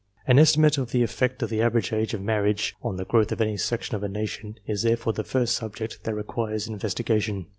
An 0.25 0.39
estimate 0.39 0.79
of 0.79 0.89
the 0.89 1.03
effect 1.03 1.43
of 1.43 1.51
the 1.51 1.61
average 1.61 1.93
age 1.93 2.15
of 2.15 2.23
marriage 2.23 2.73
on 2.81 2.95
the 2.95 3.05
growth 3.05 3.31
of 3.31 3.39
any 3.39 3.55
section 3.55 3.95
of 3.95 4.01
a 4.01 4.09
nation, 4.09 4.55
is 4.65 4.81
therefore 4.81 5.13
the 5.13 5.23
first 5.23 5.55
subject 5.55 6.03
that 6.05 6.15
requires 6.15 6.67
investigation. 6.67 7.45